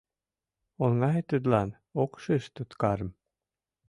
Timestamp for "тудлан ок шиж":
1.29-2.43